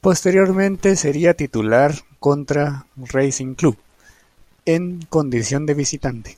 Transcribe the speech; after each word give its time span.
Posteriormente 0.00 0.96
sería 0.96 1.34
titular 1.34 1.94
contra 2.18 2.86
Racing 2.96 3.54
Club, 3.54 3.78
en 4.64 5.00
condición 5.04 5.64
de 5.64 5.74
visitante. 5.74 6.36